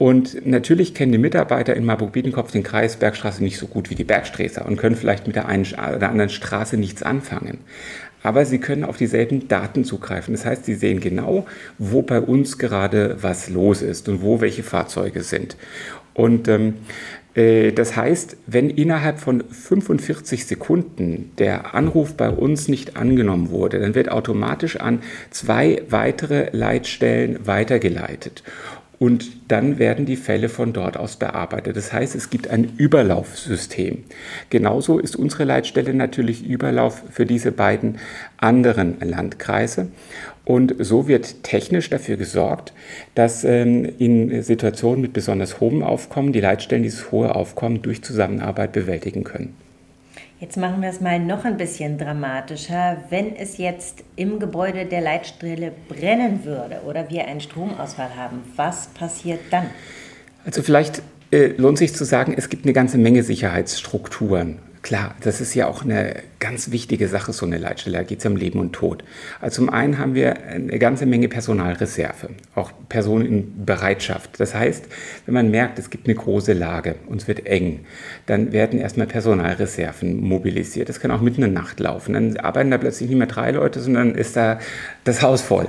Und 0.00 0.46
natürlich 0.46 0.94
kennen 0.94 1.12
die 1.12 1.18
Mitarbeiter 1.18 1.76
in 1.76 1.84
Marburg-Biedenkopf 1.84 2.52
den 2.52 2.62
Kreis 2.62 2.96
Bergstraße 2.96 3.44
nicht 3.44 3.58
so 3.58 3.66
gut 3.66 3.90
wie 3.90 3.94
die 3.94 4.04
Bergsträßer 4.04 4.64
und 4.64 4.78
können 4.78 4.96
vielleicht 4.96 5.26
mit 5.26 5.36
der 5.36 5.46
einen 5.46 5.66
oder 5.66 6.08
anderen 6.08 6.30
Straße 6.30 6.78
nichts 6.78 7.02
anfangen 7.02 7.58
aber 8.22 8.44
sie 8.44 8.58
können 8.58 8.84
auf 8.84 8.98
dieselben 8.98 9.48
Daten 9.48 9.82
zugreifen. 9.82 10.34
Das 10.34 10.44
heißt, 10.44 10.66
sie 10.66 10.74
sehen 10.74 11.00
genau, 11.00 11.46
wo 11.78 12.02
bei 12.02 12.20
uns 12.20 12.58
gerade 12.58 13.16
was 13.22 13.48
los 13.48 13.80
ist 13.80 14.10
und 14.10 14.20
wo 14.20 14.42
welche 14.42 14.62
Fahrzeuge 14.62 15.22
sind. 15.22 15.56
Und 16.12 16.46
ähm, 16.46 16.74
äh, 17.34 17.72
das 17.72 17.96
heißt, 17.96 18.36
wenn 18.46 18.68
innerhalb 18.68 19.20
von 19.20 19.42
45 19.48 20.44
Sekunden 20.44 21.32
der 21.38 21.74
Anruf 21.74 22.14
bei 22.14 22.28
uns 22.28 22.68
nicht 22.68 22.98
angenommen 22.98 23.48
wurde, 23.48 23.80
dann 23.80 23.94
wird 23.94 24.10
automatisch 24.10 24.76
an 24.76 25.00
zwei 25.30 25.82
weitere 25.88 26.50
Leitstellen 26.52 27.46
weitergeleitet 27.46 28.42
und 29.00 29.50
dann 29.50 29.78
werden 29.78 30.04
die 30.04 30.16
Fälle 30.16 30.50
von 30.50 30.74
dort 30.74 30.98
aus 30.98 31.16
bearbeitet. 31.16 31.74
Das 31.74 31.90
heißt, 31.90 32.14
es 32.14 32.28
gibt 32.28 32.48
ein 32.48 32.74
Überlaufsystem. 32.76 34.04
Genauso 34.50 34.98
ist 34.98 35.16
unsere 35.16 35.44
Leitstelle 35.44 35.94
natürlich 35.94 36.46
Überlauf 36.46 37.02
für 37.10 37.24
diese 37.24 37.50
beiden 37.50 37.96
anderen 38.36 39.00
Landkreise. 39.00 39.88
Und 40.44 40.74
so 40.80 41.08
wird 41.08 41.42
technisch 41.42 41.88
dafür 41.88 42.18
gesorgt, 42.18 42.74
dass 43.14 43.42
ähm, 43.42 43.90
in 43.98 44.42
Situationen 44.42 45.00
mit 45.00 45.14
besonders 45.14 45.60
hohem 45.60 45.82
Aufkommen 45.82 46.34
die 46.34 46.40
Leitstellen 46.40 46.82
dieses 46.82 47.10
hohe 47.10 47.34
Aufkommen 47.34 47.80
durch 47.80 48.02
Zusammenarbeit 48.02 48.72
bewältigen 48.72 49.24
können. 49.24 49.56
Jetzt 50.40 50.56
machen 50.56 50.80
wir 50.80 50.88
es 50.88 51.02
mal 51.02 51.20
noch 51.20 51.44
ein 51.44 51.58
bisschen 51.58 51.98
dramatischer. 51.98 52.96
Wenn 53.10 53.36
es 53.36 53.58
jetzt 53.58 54.02
im 54.16 54.38
Gebäude 54.38 54.86
der 54.86 55.02
Leitstelle 55.02 55.70
brennen 55.86 56.46
würde 56.46 56.80
oder 56.86 57.10
wir 57.10 57.26
einen 57.26 57.42
Stromausfall 57.42 58.16
haben, 58.16 58.40
was 58.56 58.86
passiert 58.88 59.40
dann? 59.50 59.66
Also 60.46 60.62
vielleicht 60.62 61.02
äh, 61.30 61.48
lohnt 61.48 61.76
sich 61.76 61.94
zu 61.94 62.04
sagen, 62.04 62.32
es 62.34 62.48
gibt 62.48 62.64
eine 62.64 62.72
ganze 62.72 62.96
Menge 62.96 63.22
Sicherheitsstrukturen. 63.22 64.60
Klar, 64.82 65.14
das 65.20 65.42
ist 65.42 65.54
ja 65.54 65.66
auch 65.66 65.84
eine 65.84 66.22
ganz 66.38 66.70
wichtige 66.70 67.06
Sache, 67.06 67.34
so 67.34 67.44
eine 67.44 67.58
Leitstelle. 67.58 67.98
Da 67.98 68.02
geht 68.02 68.20
es 68.20 68.26
um 68.26 68.34
Leben 68.34 68.58
und 68.58 68.72
Tod. 68.72 69.04
Also 69.38 69.56
zum 69.56 69.68
einen 69.68 69.98
haben 69.98 70.14
wir 70.14 70.42
eine 70.42 70.78
ganze 70.78 71.04
Menge 71.04 71.28
Personalreserve, 71.28 72.30
auch 72.54 72.72
Personen 72.88 73.26
in 73.26 73.66
Bereitschaft. 73.66 74.40
Das 74.40 74.54
heißt, 74.54 74.86
wenn 75.26 75.34
man 75.34 75.50
merkt, 75.50 75.78
es 75.78 75.90
gibt 75.90 76.06
eine 76.06 76.14
große 76.14 76.54
Lage 76.54 76.94
und 77.08 77.20
es 77.20 77.28
wird 77.28 77.46
eng, 77.46 77.80
dann 78.24 78.52
werden 78.52 78.80
erstmal 78.80 79.06
Personalreserven 79.06 80.18
mobilisiert. 80.18 80.88
Das 80.88 80.98
kann 80.98 81.10
auch 81.10 81.20
mitten 81.20 81.42
in 81.42 81.52
der 81.52 81.62
Nacht 81.62 81.78
laufen. 81.78 82.14
Dann 82.14 82.38
arbeiten 82.38 82.70
da 82.70 82.78
plötzlich 82.78 83.10
nicht 83.10 83.18
mehr 83.18 83.26
drei 83.26 83.50
Leute, 83.50 83.80
sondern 83.80 84.14
ist 84.14 84.34
da 84.34 84.60
das 85.04 85.22
Haus 85.22 85.40
voll. 85.40 85.68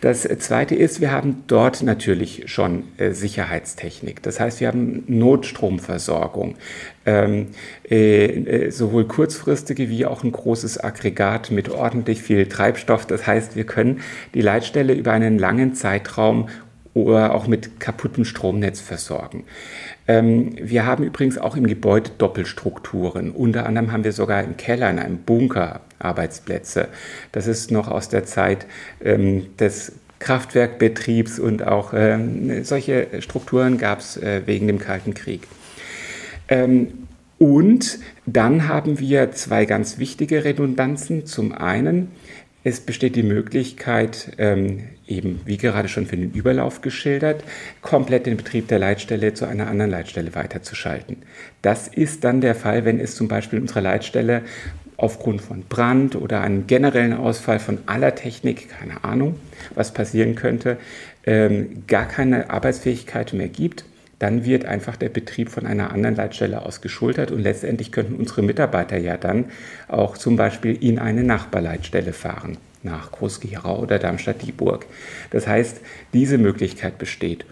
Das 0.00 0.22
zweite 0.22 0.74
ist, 0.74 1.00
wir 1.00 1.10
haben 1.12 1.44
dort 1.46 1.82
natürlich 1.82 2.44
schon 2.46 2.84
äh, 2.96 3.12
Sicherheitstechnik. 3.12 4.22
Das 4.22 4.40
heißt, 4.40 4.60
wir 4.60 4.68
haben 4.68 5.04
Notstromversorgung. 5.06 6.56
Ähm, 7.06 7.48
äh, 7.90 8.24
äh, 8.24 8.70
sowohl 8.70 9.04
kurzfristige 9.06 9.90
wie 9.90 10.06
auch 10.06 10.24
ein 10.24 10.32
großes 10.32 10.82
Aggregat 10.82 11.50
mit 11.50 11.68
ordentlich 11.68 12.22
viel 12.22 12.46
Treibstoff. 12.46 13.06
Das 13.06 13.26
heißt, 13.26 13.56
wir 13.56 13.64
können 13.64 14.00
die 14.32 14.40
Leitstelle 14.40 14.94
über 14.94 15.12
einen 15.12 15.38
langen 15.38 15.74
Zeitraum 15.74 16.48
oder 16.94 17.34
auch 17.34 17.46
mit 17.48 17.80
kaputtem 17.80 18.24
Stromnetz 18.24 18.80
versorgen. 18.80 19.44
Ähm, 20.06 20.54
wir 20.60 20.86
haben 20.86 21.04
übrigens 21.04 21.38
auch 21.38 21.56
im 21.56 21.66
Gebäude 21.66 22.10
Doppelstrukturen. 22.16 23.32
Unter 23.32 23.66
anderem 23.66 23.92
haben 23.92 24.04
wir 24.04 24.12
sogar 24.12 24.42
im 24.42 24.56
Keller 24.56 24.90
in 24.90 24.98
einem 24.98 25.18
Bunker 25.18 25.80
Arbeitsplätze. 25.98 26.88
Das 27.32 27.46
ist 27.46 27.70
noch 27.70 27.88
aus 27.88 28.08
der 28.08 28.24
Zeit 28.24 28.66
ähm, 29.02 29.56
des 29.58 29.92
Kraftwerkbetriebs 30.20 31.38
und 31.38 31.66
auch 31.66 31.92
ähm, 31.94 32.64
solche 32.64 33.20
Strukturen 33.20 33.76
gab 33.76 33.98
es 33.98 34.16
äh, 34.16 34.42
wegen 34.46 34.68
dem 34.68 34.78
Kalten 34.78 35.14
Krieg. 35.14 35.46
Ähm, 36.48 37.06
und 37.38 37.98
dann 38.26 38.68
haben 38.68 39.00
wir 39.00 39.32
zwei 39.32 39.64
ganz 39.64 39.98
wichtige 39.98 40.44
Redundanzen. 40.44 41.26
Zum 41.26 41.52
einen, 41.52 42.12
es 42.64 42.80
besteht 42.80 43.14
die 43.14 43.22
Möglichkeit, 43.22 44.32
ähm, 44.38 44.84
eben 45.06 45.40
wie 45.44 45.58
gerade 45.58 45.88
schon 45.88 46.06
für 46.06 46.16
den 46.16 46.32
Überlauf 46.32 46.80
geschildert, 46.80 47.44
komplett 47.82 48.24
den 48.24 48.38
Betrieb 48.38 48.68
der 48.68 48.78
Leitstelle 48.78 49.34
zu 49.34 49.44
einer 49.44 49.66
anderen 49.66 49.90
Leitstelle 49.90 50.34
weiterzuschalten. 50.34 51.18
Das 51.60 51.88
ist 51.88 52.24
dann 52.24 52.40
der 52.40 52.54
Fall, 52.54 52.86
wenn 52.86 52.98
es 52.98 53.14
zum 53.16 53.28
Beispiel 53.28 53.58
in 53.58 53.64
unserer 53.64 53.82
Leitstelle 53.82 54.42
aufgrund 54.96 55.42
von 55.42 55.64
Brand 55.68 56.16
oder 56.16 56.40
einem 56.40 56.66
generellen 56.66 57.12
Ausfall 57.12 57.58
von 57.58 57.78
aller 57.84 58.14
Technik, 58.14 58.70
keine 58.70 59.04
Ahnung, 59.04 59.36
was 59.74 59.92
passieren 59.92 60.34
könnte, 60.34 60.78
ähm, 61.26 61.82
gar 61.86 62.08
keine 62.08 62.48
Arbeitsfähigkeit 62.48 63.34
mehr 63.34 63.48
gibt 63.48 63.84
dann 64.18 64.44
wird 64.44 64.64
einfach 64.64 64.96
der 64.96 65.08
Betrieb 65.08 65.48
von 65.48 65.66
einer 65.66 65.92
anderen 65.92 66.14
Leitstelle 66.16 66.62
aus 66.62 66.80
geschultert 66.80 67.30
und 67.30 67.40
letztendlich 67.40 67.92
könnten 67.92 68.14
unsere 68.14 68.42
Mitarbeiter 68.42 68.96
ja 68.96 69.16
dann 69.16 69.46
auch 69.88 70.16
zum 70.16 70.36
Beispiel 70.36 70.76
in 70.80 70.98
eine 70.98 71.24
Nachbarleitstelle 71.24 72.12
fahren, 72.12 72.58
nach 72.82 73.12
Groß-Gerau 73.12 73.80
oder 73.80 73.98
Darmstadt-Dieburg. 73.98 74.86
Das 75.30 75.46
heißt, 75.46 75.80
diese 76.12 76.38
Möglichkeit 76.38 76.98
besteht. 76.98 77.44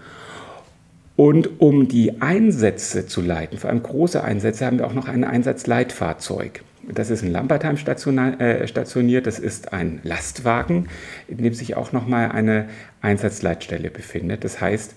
Und 1.17 1.61
um 1.61 1.89
die 1.89 2.23
Einsätze 2.23 3.07
zu 3.07 3.21
leiten, 3.21 3.59
vor 3.59 3.71
allem 3.71 3.83
große 3.83 4.23
Einsätze, 4.25 4.65
haben 4.65 4.79
wir 4.79 4.87
auch 4.87 4.95
noch 4.95 5.09
ein 5.09 5.25
Einsatzleitfahrzeug. 5.25 6.63
Das 6.89 7.11
ist 7.11 7.23
in 7.23 7.31
Lambertheim 7.31 7.77
äh, 7.77 8.67
stationiert. 8.67 9.27
Das 9.27 9.39
ist 9.39 9.73
ein 9.73 10.01
Lastwagen, 10.03 10.89
in 11.29 11.39
dem 11.39 11.55
sich 11.55 11.77
auch 11.77 11.93
nochmal 11.93 12.33
eine 12.33 12.69
Einsatzleitstelle 13.03 13.91
befindet. 13.91 14.43
Das 14.43 14.61
heißt, 14.61 14.97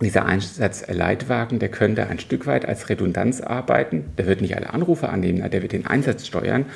dieser 0.00 0.26
Einsatzleitwagen, 0.26 1.58
der 1.58 1.70
könnte 1.70 2.06
ein 2.08 2.18
Stück 2.18 2.46
weit 2.46 2.66
als 2.66 2.88
Redundanz 2.88 3.40
arbeiten. 3.40 4.04
Der 4.18 4.26
wird 4.26 4.40
nicht 4.40 4.56
alle 4.56 4.72
Anrufe 4.72 5.08
annehmen, 5.08 5.48
der 5.48 5.62
wird 5.62 5.72
den 5.72 5.86
Einsatz 5.86 6.26
steuern. 6.26 6.66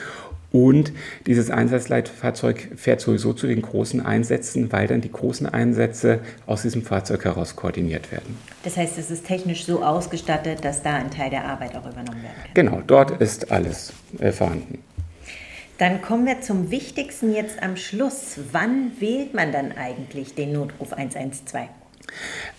Und 0.51 0.93
dieses 1.27 1.51
Einsatzleitfahrzeug 1.51 2.71
fährt 2.77 3.03
sowieso 3.03 3.35
zu 3.35 3.47
den 3.47 3.61
großen 3.61 4.05
Einsätzen, 4.05 4.73
weil 4.73 4.87
dann 4.87 5.03
die 5.03 5.13
großen 5.13 5.47
Einsätze 5.47 6.21
aus 6.47 6.63
diesem 6.63 6.83
Fahrzeug 6.83 7.25
heraus 7.25 7.55
koordiniert 7.55 8.11
werden. 8.11 8.39
Das 8.63 8.77
heißt, 8.77 8.97
es 8.99 9.11
ist 9.11 9.27
technisch 9.27 9.67
so 9.67 9.83
ausgestattet, 9.83 10.65
dass 10.65 10.83
da 10.83 10.95
ein 10.95 11.11
Teil 11.11 11.29
der 11.29 11.45
Arbeit 11.45 11.77
auch 11.77 11.85
übernommen 11.85 12.23
werden 12.23 12.35
kann. 12.43 12.55
Genau, 12.55 12.83
dort 12.87 13.21
ist 13.21 13.53
alles 13.53 13.93
äh, 14.19 14.33
vorhanden. 14.33 14.79
Dann 15.77 16.01
kommen 16.03 16.27
wir 16.27 16.41
zum 16.41 16.71
Wichtigsten 16.71 17.33
jetzt 17.33 17.63
am 17.63 17.77
Schluss. 17.77 18.41
Wann 18.51 18.93
wählt 19.01 19.35
man 19.35 19.53
dann 19.53 19.73
eigentlich 19.73 20.35
den 20.35 20.53
Notruf 20.53 20.93
112? 20.95 21.69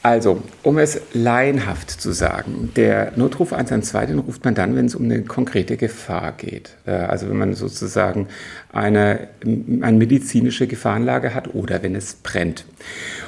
Also, 0.02 0.42
um 0.64 0.78
es 0.78 1.02
laienhaft 1.14 1.92
zu 1.92 2.14
sagen, 2.14 2.72
der 2.78 3.12
Notruf 3.18 3.52
112, 3.52 4.08
den 4.08 4.20
ruft 4.20 4.46
man 4.46 4.56
dann, 4.56 4.76
wenn 4.78 4.86
es 4.86 4.96
um 4.96 5.04
eine 5.04 5.24
konkrete 5.24 5.76
Gefahr 5.76 6.32
geht. 6.32 6.78
Äh, 6.86 6.92
also 6.92 7.30
wenn 7.30 7.38
man 7.38 7.54
sozusagen 7.54 8.28
eine, 8.72 9.28
eine 9.44 9.98
medizinische 9.98 10.68
Gefahrenlage 10.68 11.34
hat 11.34 11.54
oder 11.54 11.84
wenn 11.84 11.96
es 11.96 12.14
brennt. 12.14 12.66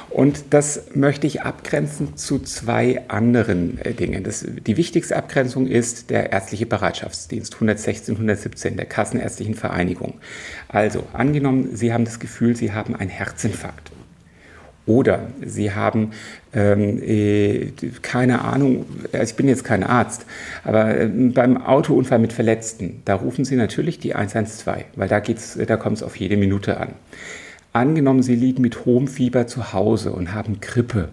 Und 0.08 0.44
das 0.50 0.84
möchte 0.94 1.26
ich 1.26 1.42
abgrenzen 1.42 2.16
zu 2.16 2.38
zwei 2.38 3.02
anderen 3.08 3.78
äh, 3.78 3.92
Dingen. 3.92 4.24
Das, 4.24 4.46
die 4.46 4.76
wichtigste 4.78 5.14
Abgrenzung 5.14 5.66
ist 5.66 6.08
der 6.08 6.32
ärztliche 6.32 6.64
Bereitschaftsdienst 6.64 7.52
116, 7.54 8.14
117 8.14 8.76
der 8.76 8.86
Kassenärztlichen 8.86 9.54
Vereinigung. 9.54 10.14
Also 10.68 11.04
angenommen, 11.12 11.76
Sie 11.76 11.92
haben 11.92 12.06
das 12.06 12.18
Gefühl, 12.18 12.56
Sie 12.56 12.72
haben 12.72 12.96
einen 12.96 13.10
Herzinfarkt 13.10 13.92
Oder 14.84 15.28
Sie 15.44 15.72
haben 15.72 16.10
ähm, 16.52 17.00
äh, 17.02 17.72
keine 18.02 18.42
Ahnung, 18.42 18.84
also 19.12 19.24
ich 19.24 19.36
bin 19.36 19.46
jetzt 19.46 19.64
kein 19.64 19.84
Arzt, 19.84 20.26
aber 20.64 20.98
äh, 20.98 21.06
beim 21.06 21.56
Autounfall 21.56 22.18
mit 22.18 22.32
Verletzten, 22.32 23.00
da 23.04 23.14
rufen 23.14 23.44
Sie 23.44 23.54
natürlich 23.54 24.00
die 24.00 24.14
112, 24.14 24.84
weil 24.96 25.08
da, 25.08 25.20
da 25.20 25.76
kommt 25.76 25.98
es 25.98 26.02
auf 26.02 26.16
jede 26.16 26.36
Minute 26.36 26.78
an. 26.78 26.90
Angenommen, 27.72 28.22
Sie 28.22 28.34
liegen 28.34 28.60
mit 28.60 28.84
hohem 28.84 29.06
Fieber 29.06 29.46
zu 29.46 29.72
Hause 29.72 30.12
und 30.12 30.34
haben 30.34 30.60
Grippe 30.60 31.10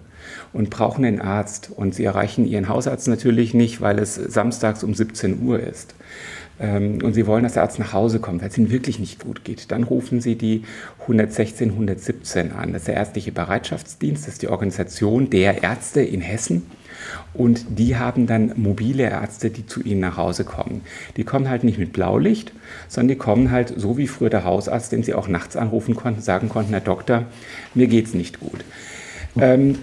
und 0.51 0.71
brauchen 0.71 1.05
einen 1.05 1.21
Arzt 1.21 1.69
und 1.73 1.93
Sie 1.93 2.03
erreichen 2.03 2.45
Ihren 2.45 2.69
Hausarzt 2.69 3.07
natürlich 3.07 3.53
nicht, 3.53 3.81
weil 3.81 3.99
es 3.99 4.15
samstags 4.15 4.83
um 4.83 4.95
17 4.95 5.43
Uhr 5.43 5.59
ist 5.59 5.93
ähm, 5.93 6.48
und 6.59 7.13
Sie 7.13 7.25
wollen, 7.25 7.43
dass 7.43 7.53
der 7.53 7.63
Arzt 7.63 7.79
nach 7.79 7.93
Hause 7.93 8.19
kommt, 8.19 8.41
weil 8.41 8.49
es 8.49 8.57
Ihnen 8.57 8.69
wirklich 8.69 8.99
nicht 8.99 9.23
gut 9.23 9.45
geht, 9.45 9.71
dann 9.71 9.83
rufen 9.83 10.19
Sie 10.19 10.35
die 10.35 10.63
116, 11.01 11.69
117 11.69 12.51
an. 12.51 12.73
Das 12.73 12.81
ist 12.81 12.87
der 12.89 12.95
ärztliche 12.95 13.31
Bereitschaftsdienst, 13.31 14.27
das 14.27 14.33
ist 14.33 14.41
die 14.41 14.49
Organisation 14.49 15.29
der 15.29 15.63
Ärzte 15.63 16.01
in 16.01 16.21
Hessen. 16.21 16.63
Und 17.33 17.65
die 17.79 17.97
haben 17.97 18.27
dann 18.27 18.53
mobile 18.57 19.03
Ärzte, 19.03 19.49
die 19.49 19.65
zu 19.65 19.81
ihnen 19.81 20.01
nach 20.01 20.17
Hause 20.17 20.43
kommen. 20.43 20.81
Die 21.15 21.23
kommen 21.23 21.49
halt 21.49 21.63
nicht 21.63 21.79
mit 21.79 21.93
Blaulicht, 21.93 22.51
sondern 22.87 23.09
die 23.09 23.15
kommen 23.15 23.51
halt 23.51 23.73
so 23.75 23.97
wie 23.97 24.07
früher 24.07 24.29
der 24.29 24.43
Hausarzt, 24.43 24.91
den 24.91 25.03
sie 25.03 25.13
auch 25.13 25.27
nachts 25.27 25.55
anrufen 25.55 25.95
konnten, 25.95 26.21
sagen 26.21 26.49
konnten, 26.49 26.71
Herr 26.71 26.81
Doktor, 26.81 27.25
mir 27.73 27.87
geht's 27.87 28.13
nicht 28.13 28.39
gut. 28.39 28.65
Ähm, 29.37 29.79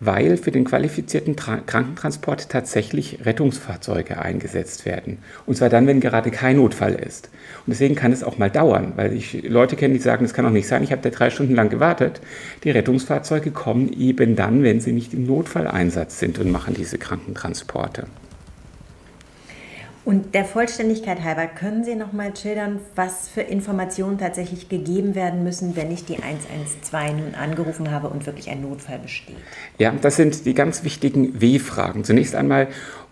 weil 0.02 0.36
für 0.36 0.52
den 0.52 0.66
qualifizierten 0.66 1.38
Tra 1.38 1.60
Krankentransport 1.66 2.50
tatsächlich 2.50 3.20
Rettungsfahrzeuge 3.24 4.22
eingesetzt 4.22 4.86
werden. 4.86 5.20
Und 5.46 5.56
zwar 5.56 5.70
dann, 5.70 5.88
wenn 5.88 6.02
gerade 6.02 6.32
kein 6.32 6.58
Notfall 6.58 6.96
ist. 6.96 7.30
Und 7.66 7.72
deswegen 7.72 7.96
kann 7.96 8.12
es 8.12 8.26
auch 8.26 8.38
mal 8.38 8.52
dauern, 8.52 8.92
weil 8.98 9.14
ich 9.14 9.42
Leute 9.48 9.78
kenne, 9.78 9.94
die 9.94 10.02
sagen, 10.02 10.26
das 10.26 10.34
kann 10.34 10.44
doch 10.44 10.52
nicht 10.52 10.68
sein, 10.68 10.84
ich 10.84 10.92
habe 10.92 11.02
da 11.02 11.12
drei 11.12 11.30
Stunden 11.30 11.56
lang 11.56 11.70
gewartet. 11.70 12.20
Die 12.66 12.72
Rettungsfahrzeuge 12.72 13.52
kommen 13.52 13.94
eben 13.94 14.36
dann, 14.36 14.64
wenn 14.64 14.82
sie 14.82 14.92
nicht 14.92 15.14
im 15.14 15.26
Notfalleinsatz 15.26 16.20
sind 16.20 16.40
und 16.40 16.52
machen 16.52 16.74
diese 16.74 16.98
Krankentransporte. 16.98 18.08
Und 20.04 20.34
der 20.34 20.46
Vollständigkeit 20.46 21.24
halber, 21.24 21.46
können 21.46 21.84
Sie 21.84 21.96
noch 21.96 22.12
mal 22.12 22.36
schildern, 22.36 22.80
was 22.96 23.30
für 23.30 23.42
Informationen 23.42 24.18
tatsächlich 24.18 24.68
gegeben 24.68 25.14
werden 25.14 25.44
müssen, 25.44 25.76
wenn 25.76 25.92
ich 25.92 26.06
die 26.06 26.18
112 26.18 27.12
nun 27.14 27.36
angerufen 27.36 27.92
habe 27.92 28.10
und 28.10 28.26
wirklich 28.26 28.50
ein 28.50 28.62
Notfall 28.62 28.98
besteht? 28.98 29.36
Ja, 29.78 29.94
das 30.02 30.16
sind 30.16 30.46
die 30.46 30.56
ganz 30.56 30.84
wichtigen 30.84 31.40
W-Fragen. 31.40 32.04
Zunächst 32.04 32.34
einmal, 32.34 32.68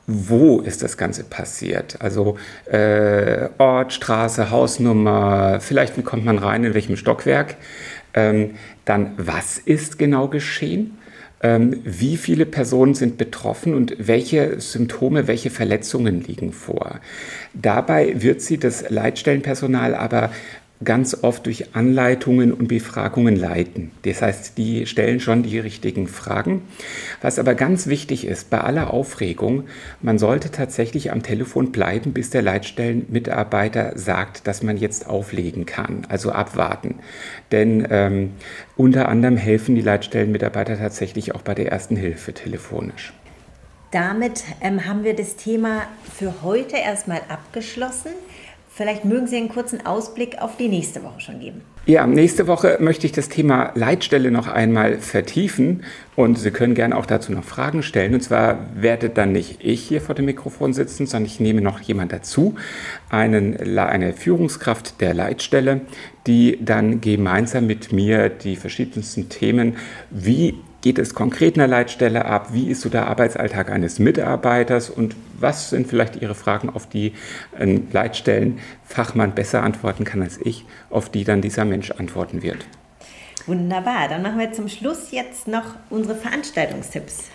wo 0.08 0.62
ist 0.62 0.82
das 0.82 0.98
Ganze 0.98 1.24
passiert? 1.24 2.02
Also 2.02 2.38
äh, 2.66 3.50
Ort, 3.60 3.94
Straße, 3.94 4.50
Hausnummer, 4.50 5.60
vielleicht 5.60 5.96
wie 5.98 6.02
kommt 6.02 6.26
man 6.26 6.40
rein, 6.40 6.64
in 6.64 6.74
welchem 6.74 6.98
Stockwerk? 6.98 7.58
Ähm, 8.16 8.56
dann, 8.86 9.12
was 9.18 9.60
ist 9.60 10.00
genau 10.00 10.28
geschehen? 10.28 10.98
Ähm, 11.42 11.80
wie 11.86 12.18
viele 12.18 12.46
Personen 12.46 12.96
sind 12.96 13.18
betroffen 13.18 13.74
und 13.74 13.96
welche 13.98 14.60
Symptome, 14.60 15.28
welche 15.28 15.50
Verletzungen 15.50 16.22
liegen 16.22 16.52
vor. 16.52 17.00
Dabei 17.54 18.22
wird 18.22 18.42
sie 18.42 18.58
das 18.58 18.90
Leitstellenpersonal 18.90 19.96
aber 19.96 20.32
ganz 20.84 21.24
oft 21.24 21.46
durch 21.46 21.76
Anleitungen 21.76 22.54
und 22.54 22.68
Befragungen 22.68 23.36
leiten. 23.36 23.92
Das 24.04 24.22
heißt, 24.22 24.58
die 24.58 24.86
stellen 24.86 25.20
schon 25.20 25.44
die 25.44 25.60
richtigen 25.60 26.08
Fragen. 26.08 26.62
Was 27.22 27.38
aber 27.38 27.54
ganz 27.54 27.88
wichtig 27.88 28.26
ist, 28.26 28.50
bei 28.50 28.62
aller 28.62 28.94
Aufregung, 28.94 29.66
man 30.02 30.18
sollte 30.18 30.52
tatsächlich 30.52 31.12
am 31.12 31.22
Telefon 31.22 31.72
bleiben, 31.72 32.14
bis 32.14 32.30
der 32.30 32.42
Leitstellenmitarbeiter 32.42 33.98
sagt, 33.98 34.48
dass 34.48 34.64
man 34.64 34.78
jetzt 34.78 35.08
auflegen 35.08 35.66
kann, 35.66 36.08
also 36.08 36.32
abwarten. 36.32 36.96
Denn 37.52 37.86
ähm, 37.90 38.32
unter 38.78 39.10
anderem 39.10 39.36
helfen 39.36 39.76
die 39.76 39.82
Leitstellenmitarbeiter 39.82 40.78
tatsächlich 40.78 41.36
auch 41.36 41.42
bei 41.42 41.56
der 41.56 41.72
ersten 41.72 41.98
Hilfe 41.98 42.34
telefonisch. 42.34 43.14
Damit 43.92 44.44
ähm, 44.62 44.86
haben 44.86 45.04
wir 45.04 45.16
das 45.16 45.36
Thema 45.36 45.88
für 46.16 46.44
heute 46.44 46.78
erstmal 46.78 47.22
abgeschlossen. 47.28 48.12
Vielleicht 48.80 49.04
mögen 49.04 49.28
Sie 49.28 49.36
einen 49.36 49.50
kurzen 49.50 49.86
Ausblick 49.86 50.38
auf 50.42 50.56
die 50.56 50.70
nächste 50.70 51.04
Woche 51.04 51.20
schon 51.20 51.42
geben. 51.42 51.64
Ja, 51.86 52.08
nächste 52.08 52.48
Woche 52.48 52.78
möchte 52.80 53.06
ich 53.08 53.12
das 53.12 53.28
Thema 53.28 53.74
Leitstelle 53.76 54.32
noch 54.32 54.48
einmal 54.48 55.00
vertiefen 55.00 55.84
und 56.16 56.40
Sie 56.40 56.50
können 56.50 56.76
gerne 56.76 56.96
auch 56.96 57.06
dazu 57.06 57.34
noch 57.34 57.44
Fragen 57.44 57.84
stellen. 57.84 58.14
Und 58.14 58.22
zwar 58.22 58.68
werde 58.76 59.10
dann 59.10 59.34
nicht 59.34 59.58
ich 59.62 59.82
hier 59.82 60.00
vor 60.00 60.16
dem 60.16 60.24
Mikrofon 60.24 60.72
sitzen, 60.72 61.08
sondern 61.08 61.26
ich 61.26 61.42
nehme 61.42 61.60
noch 61.60 61.82
jemand 61.82 62.14
dazu, 62.14 62.56
einen, 63.10 63.78
eine 63.78 64.14
Führungskraft 64.14 65.02
der 65.02 65.14
Leitstelle, 65.14 65.82
die 66.26 66.58
dann 66.64 67.02
gemeinsam 67.02 67.68
mit 67.68 67.92
mir 67.92 68.30
die 68.30 68.56
verschiedensten 68.56 69.28
Themen, 69.28 69.76
wie 70.10 70.56
geht 70.82 71.00
es 71.00 71.14
konkret 71.14 71.56
in 71.56 71.60
der 71.60 71.68
Leitstelle 71.68 72.26
ab? 72.26 72.50
Wie 72.54 72.70
ist 72.70 72.82
so 72.82 72.90
der 72.90 73.08
Arbeitsalltag 73.08 73.70
eines 73.70 74.00
Mitarbeiters? 74.00 74.90
Und 74.90 75.16
was 75.40 75.70
sind 75.70 75.88
vielleicht 75.88 76.22
Ihre 76.22 76.36
Fragen, 76.36 76.70
auf 76.70 76.88
die 76.88 77.14
ein 77.58 77.88
Leitstellenfachmann 77.92 79.36
besser 79.36 79.64
antworten 79.64 80.04
kann 80.04 80.22
als 80.22 80.40
ich, 80.44 80.66
auf 80.90 81.10
die 81.10 81.24
dann 81.24 81.42
dieser 81.42 81.66
Mensch 81.66 81.92
antworten 81.92 82.42
wird? 82.42 82.66
Wunderbar. 83.46 84.08
Dann 84.10 84.22
machen 84.22 84.40
wir 84.40 84.52
zum 84.54 84.68
Schluss 84.68 85.12
jetzt 85.12 85.48
noch 85.48 85.76
unsere 85.90 86.16
Veranstaltungstipps. 86.16 87.26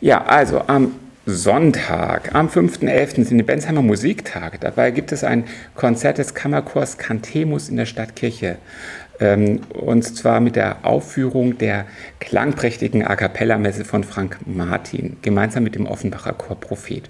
Ja, 0.00 0.24
also 0.24 0.62
am 0.66 0.94
Sonntag, 1.24 2.34
am 2.34 2.48
5.11. 2.48 3.24
sind 3.26 3.38
die 3.38 3.44
Bensheimer 3.44 3.82
Musiktage. 3.82 4.58
Dabei 4.58 4.90
gibt 4.90 5.12
es 5.12 5.22
ein 5.22 5.44
Konzert 5.76 6.18
des 6.18 6.34
Kammerchors 6.34 6.98
Cantemus 6.98 7.68
in 7.68 7.76
der 7.76 7.86
Stadtkirche 7.86 8.58
und 9.22 10.02
zwar 10.02 10.40
mit 10.40 10.56
der 10.56 10.84
Aufführung 10.84 11.58
der 11.58 11.86
klangprächtigen 12.20 13.06
A 13.06 13.16
Cappella-Messe 13.16 13.84
von 13.84 14.04
Frank 14.04 14.38
Martin, 14.46 15.16
gemeinsam 15.22 15.62
mit 15.62 15.74
dem 15.74 15.86
Offenbacher 15.86 16.32
Chor 16.32 16.58
Prophet. 16.58 17.08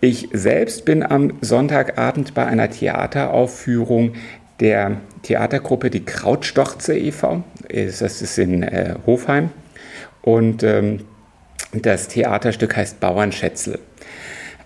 Ich 0.00 0.28
selbst 0.32 0.84
bin 0.84 1.02
am 1.02 1.34
Sonntagabend 1.40 2.34
bei 2.34 2.44
einer 2.44 2.70
Theateraufführung 2.70 4.14
der 4.60 4.98
Theatergruppe 5.22 5.90
die 5.90 6.04
Krautstorze 6.04 6.96
e.V. 6.96 7.42
Das 7.68 8.00
ist 8.00 8.38
in 8.38 8.62
äh, 8.62 8.94
Hofheim. 9.06 9.50
Und 10.22 10.62
ähm, 10.62 11.00
das 11.72 12.08
Theaterstück 12.08 12.76
heißt 12.76 13.00
Bauernschätzel. 13.00 13.78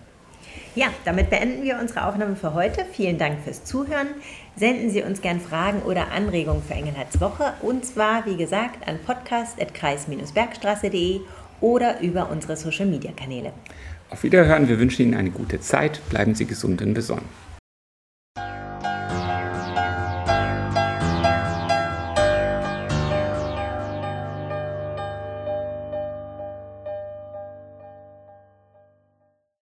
Ja, 0.75 0.87
damit 1.03 1.31
beenden 1.31 1.63
wir 1.63 1.79
unsere 1.79 2.05
Aufnahme 2.05 2.35
für 2.35 2.53
heute. 2.53 2.85
Vielen 2.91 3.17
Dank 3.17 3.39
fürs 3.43 3.63
Zuhören. 3.63 4.09
Senden 4.55 4.91
Sie 4.91 5.01
uns 5.01 5.21
gern 5.21 5.39
Fragen 5.39 5.81
oder 5.81 6.11
Anregungen 6.11 6.61
für 6.61 6.75
Engelhards 6.75 7.19
Woche 7.19 7.53
und 7.61 7.83
zwar, 7.85 8.25
wie 8.25 8.37
gesagt, 8.37 8.87
an 8.87 8.99
podcast.kreis-bergstraße.de 8.99 11.21
oder 11.61 11.99
über 12.01 12.29
unsere 12.29 12.55
Social 12.55 12.85
Media 12.85 13.11
Kanäle. 13.11 13.51
Auf 14.09 14.23
Wiederhören, 14.23 14.67
wir 14.67 14.79
wünschen 14.79 15.03
Ihnen 15.03 15.15
eine 15.15 15.31
gute 15.31 15.59
Zeit. 15.59 16.01
Bleiben 16.09 16.35
Sie 16.35 16.45
gesund 16.45 16.81
und 16.81 16.93
besonnen. 16.93 17.25